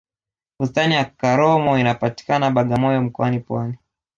bustani 0.59 0.93
ya 0.95 1.05
karomo 1.05 1.79
inapatikana 1.79 2.51
bagamoyo 2.51 3.01
mkoani 3.01 3.39
pwani 3.39 3.77